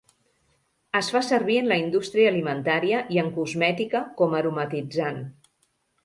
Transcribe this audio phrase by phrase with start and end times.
[0.99, 5.21] Es fa servir en la indústria alimentària i en cosmètica com aromatitzant.